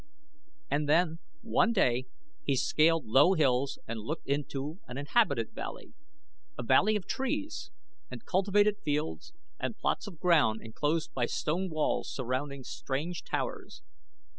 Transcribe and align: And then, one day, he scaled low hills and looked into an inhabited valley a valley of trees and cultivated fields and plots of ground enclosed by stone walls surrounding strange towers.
And 0.71 0.89
then, 0.89 1.19
one 1.43 1.73
day, 1.73 2.07
he 2.43 2.55
scaled 2.55 3.05
low 3.05 3.33
hills 3.33 3.77
and 3.87 3.99
looked 3.99 4.25
into 4.25 4.79
an 4.87 4.97
inhabited 4.97 5.51
valley 5.53 5.93
a 6.57 6.63
valley 6.63 6.95
of 6.95 7.05
trees 7.05 7.69
and 8.09 8.25
cultivated 8.25 8.77
fields 8.83 9.31
and 9.59 9.77
plots 9.77 10.07
of 10.07 10.19
ground 10.19 10.59
enclosed 10.63 11.13
by 11.13 11.27
stone 11.27 11.69
walls 11.69 12.11
surrounding 12.11 12.63
strange 12.63 13.23
towers. 13.23 13.83